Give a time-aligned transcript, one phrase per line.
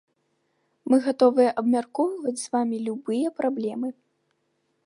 [0.91, 3.89] Мы гатовыя абмяркоўваць з вамі любыя праблемы.